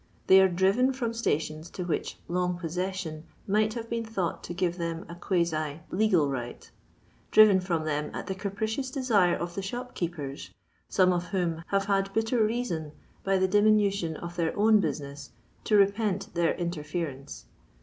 [0.25, 4.77] They are driven from stations to which long possession might have been thought to give
[4.79, 6.67] them a quasi legal right;
[7.29, 10.49] driven from them at the capricious desire of the shop keepers,
[10.89, 12.93] some of whom have had bitter reason,
[13.23, 15.29] by the diminution of their own business,
[15.65, 17.45] to repent their interference.